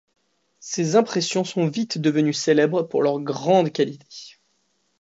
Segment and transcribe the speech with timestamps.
[0.59, 4.39] Ses impressions sont vite devenues célèbres pour leur grande qualité.